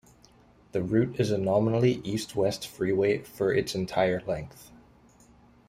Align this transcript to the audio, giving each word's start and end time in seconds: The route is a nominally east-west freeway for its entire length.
The 0.71 0.81
route 0.81 1.19
is 1.19 1.29
a 1.29 1.37
nominally 1.37 2.01
east-west 2.03 2.67
freeway 2.67 3.19
for 3.19 3.53
its 3.53 3.75
entire 3.75 4.21
length. 4.21 4.71